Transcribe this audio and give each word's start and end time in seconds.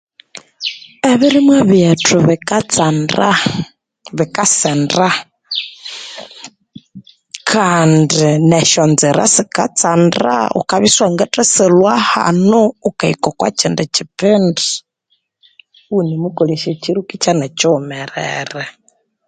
Ebirimwa 1.11 1.59
bethu 1.71 2.17
bikatsanda 2.27 3.29
bikasenda 4.17 5.07
Kandi 7.51 8.27
neshotsira 8.49 9.23
sikatsanda 9.35 10.31
ghukabya 10.55 10.87
isiwangathashalhwa 10.89 11.93
hano 12.13 12.59
ghukahika 12.81 13.27
okikindi 13.31 13.83
kipindi 13.95 14.65
ighunemukolesha 14.77 16.67
ekiruka 16.75 17.13
kyanekighumerere 17.21 18.63